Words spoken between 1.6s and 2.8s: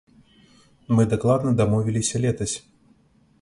дамовіліся летась!